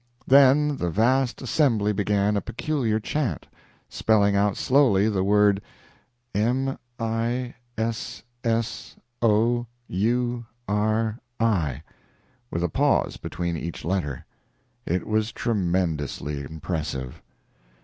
[0.25, 3.45] Then the vast assembly began a peculiar chant,
[3.87, 5.61] spelling out slowly the word
[6.33, 11.83] M i s s o u r i,
[12.49, 14.25] with a pause between each letter.
[14.87, 17.21] It was tremendously impressive.